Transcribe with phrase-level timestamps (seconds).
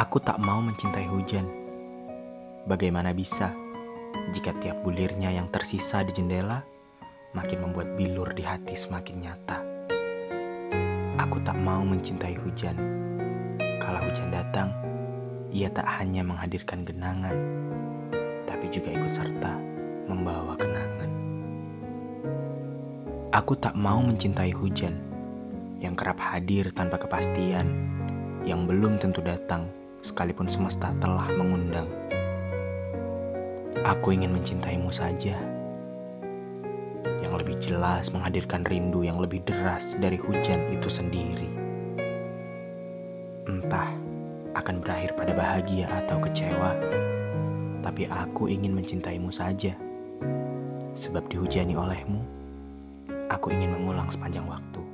[0.00, 1.44] Aku tak mau mencintai hujan.
[2.64, 3.52] Bagaimana bisa
[4.32, 6.64] jika tiap bulirnya yang tersisa di jendela
[7.36, 9.60] makin membuat bilur di hati semakin nyata.
[11.20, 12.80] Aku tak mau mencintai hujan.
[13.76, 14.72] Kalau hujan datang,
[15.52, 17.36] ia tak hanya menghadirkan genangan,
[18.48, 19.52] tapi juga ikut serta
[20.08, 21.10] membawa kenangan.
[23.36, 24.96] Aku tak mau mencintai hujan
[25.84, 27.68] yang kerap hadir tanpa kepastian,
[28.48, 29.68] yang belum tentu datang
[30.00, 31.88] sekalipun semesta telah mengundang.
[33.84, 35.36] Aku ingin mencintaimu saja,
[37.04, 41.48] yang lebih jelas menghadirkan rindu yang lebih deras dari hujan itu sendiri.
[43.48, 43.88] Entah
[44.56, 46.76] akan berakhir pada bahagia atau kecewa,
[47.80, 49.72] tapi aku ingin mencintaimu saja,
[50.98, 52.20] sebab dihujani olehmu,
[53.32, 54.89] aku ingin mengulang sepanjang waktu.